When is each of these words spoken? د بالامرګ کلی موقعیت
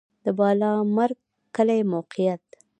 د 0.23 0.25
بالامرګ 0.37 1.19
کلی 1.55 1.81
موقعیت 1.93 2.43